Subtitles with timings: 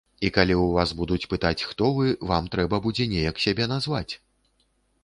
[0.27, 4.09] І калі ў вас будуць пытаць, хто вы, вам трэба будзе неяк сябе назваць.